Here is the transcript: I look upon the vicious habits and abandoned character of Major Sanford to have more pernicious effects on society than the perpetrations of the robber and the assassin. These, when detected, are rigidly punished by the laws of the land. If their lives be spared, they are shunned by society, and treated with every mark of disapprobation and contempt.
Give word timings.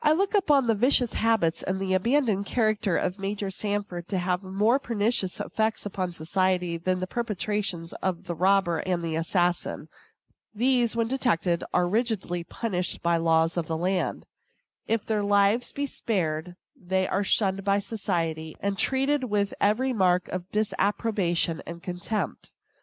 I 0.00 0.12
look 0.12 0.32
upon 0.32 0.68
the 0.68 0.74
vicious 0.74 1.12
habits 1.12 1.62
and 1.62 1.92
abandoned 1.92 2.46
character 2.46 2.96
of 2.96 3.18
Major 3.18 3.50
Sanford 3.50 4.08
to 4.08 4.16
have 4.16 4.42
more 4.42 4.78
pernicious 4.78 5.38
effects 5.38 5.86
on 5.86 6.14
society 6.14 6.78
than 6.78 7.00
the 7.00 7.06
perpetrations 7.06 7.92
of 8.02 8.24
the 8.24 8.34
robber 8.34 8.78
and 8.86 9.04
the 9.04 9.16
assassin. 9.16 9.88
These, 10.54 10.96
when 10.96 11.08
detected, 11.08 11.62
are 11.74 11.86
rigidly 11.86 12.42
punished 12.42 13.02
by 13.02 13.18
the 13.18 13.24
laws 13.24 13.58
of 13.58 13.66
the 13.66 13.76
land. 13.76 14.24
If 14.86 15.04
their 15.04 15.22
lives 15.22 15.74
be 15.74 15.84
spared, 15.84 16.56
they 16.74 17.06
are 17.06 17.22
shunned 17.22 17.64
by 17.64 17.80
society, 17.80 18.56
and 18.60 18.78
treated 18.78 19.24
with 19.24 19.52
every 19.60 19.92
mark 19.92 20.26
of 20.28 20.50
disapprobation 20.52 21.60
and 21.66 21.82
contempt. 21.82 22.50